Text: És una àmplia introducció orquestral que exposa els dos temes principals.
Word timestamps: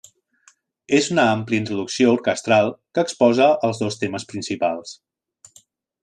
És 0.99 1.09
una 1.15 1.25
àmplia 1.33 1.61
introducció 1.63 2.13
orquestral 2.15 2.73
que 2.99 3.03
exposa 3.07 3.51
els 3.69 3.83
dos 3.85 3.99
temes 4.05 4.25
principals. 4.33 4.95